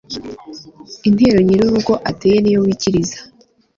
intero 1.07 1.39
nyirurugo 1.45 1.93
ateye 2.09 2.37
niyo 2.41 2.59
wikiriza 2.65 3.17